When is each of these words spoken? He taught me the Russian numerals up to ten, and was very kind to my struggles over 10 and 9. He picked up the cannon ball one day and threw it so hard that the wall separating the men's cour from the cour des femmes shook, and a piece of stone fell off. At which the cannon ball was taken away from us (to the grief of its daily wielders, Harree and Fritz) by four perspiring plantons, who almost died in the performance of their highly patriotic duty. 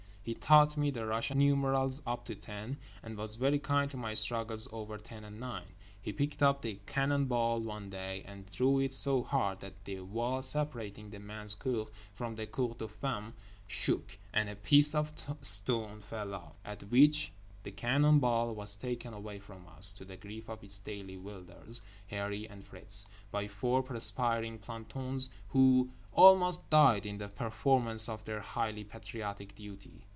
He 0.23 0.35
taught 0.35 0.77
me 0.77 0.91
the 0.91 1.07
Russian 1.07 1.39
numerals 1.39 1.99
up 2.05 2.25
to 2.25 2.35
ten, 2.35 2.77
and 3.01 3.17
was 3.17 3.35
very 3.37 3.57
kind 3.57 3.89
to 3.89 3.97
my 3.97 4.13
struggles 4.13 4.71
over 4.71 4.99
10 4.99 5.23
and 5.23 5.39
9. 5.39 5.63
He 5.99 6.13
picked 6.13 6.43
up 6.43 6.61
the 6.61 6.79
cannon 6.85 7.25
ball 7.25 7.59
one 7.59 7.89
day 7.89 8.21
and 8.27 8.45
threw 8.45 8.77
it 8.81 8.93
so 8.93 9.23
hard 9.23 9.61
that 9.61 9.83
the 9.83 10.01
wall 10.01 10.43
separating 10.43 11.09
the 11.09 11.17
men's 11.17 11.55
cour 11.55 11.85
from 12.13 12.35
the 12.35 12.45
cour 12.45 12.75
des 12.77 12.87
femmes 12.87 13.33
shook, 13.65 14.19
and 14.31 14.47
a 14.47 14.55
piece 14.55 14.93
of 14.93 15.11
stone 15.41 16.01
fell 16.01 16.35
off. 16.35 16.53
At 16.63 16.83
which 16.91 17.31
the 17.63 17.71
cannon 17.71 18.19
ball 18.19 18.53
was 18.53 18.75
taken 18.75 19.15
away 19.15 19.39
from 19.39 19.67
us 19.67 19.91
(to 19.93 20.05
the 20.05 20.17
grief 20.17 20.47
of 20.49 20.63
its 20.63 20.77
daily 20.77 21.17
wielders, 21.17 21.81
Harree 22.11 22.47
and 22.47 22.63
Fritz) 22.63 23.07
by 23.31 23.47
four 23.47 23.81
perspiring 23.81 24.59
plantons, 24.59 25.29
who 25.49 25.89
almost 26.13 26.69
died 26.69 27.07
in 27.07 27.17
the 27.17 27.27
performance 27.27 28.07
of 28.07 28.23
their 28.25 28.41
highly 28.41 28.83
patriotic 28.83 29.55
duty. 29.55 30.05